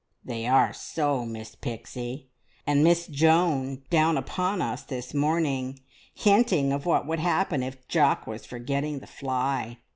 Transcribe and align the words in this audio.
"They 0.25 0.47
are 0.47 0.73
so, 0.73 1.27
Miss 1.27 1.53
Pixie, 1.53 2.31
and 2.65 2.83
Miss 2.83 3.05
Joan 3.05 3.83
down 3.91 4.17
upon 4.17 4.59
us 4.59 4.81
this 4.81 5.13
morning, 5.13 5.79
hinting 6.15 6.73
of 6.73 6.87
what 6.87 7.05
would 7.05 7.19
happen 7.19 7.61
if 7.61 7.87
Jock 7.87 8.25
was 8.25 8.43
forgetting 8.43 8.97
the 8.97 9.05
fly. 9.05 9.77